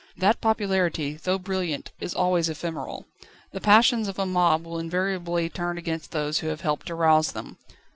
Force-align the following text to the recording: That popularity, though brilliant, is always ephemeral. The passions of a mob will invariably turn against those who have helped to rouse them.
That 0.17 0.41
popularity, 0.41 1.13
though 1.21 1.37
brilliant, 1.37 1.91
is 1.99 2.15
always 2.15 2.49
ephemeral. 2.49 3.05
The 3.51 3.61
passions 3.61 4.07
of 4.07 4.17
a 4.17 4.25
mob 4.25 4.65
will 4.65 4.79
invariably 4.79 5.47
turn 5.47 5.77
against 5.77 6.09
those 6.09 6.39
who 6.39 6.47
have 6.47 6.61
helped 6.61 6.87
to 6.87 6.95
rouse 6.95 7.33
them. 7.33 7.59